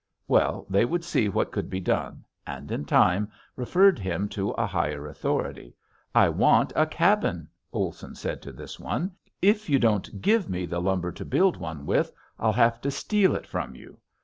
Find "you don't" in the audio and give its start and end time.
9.69-10.19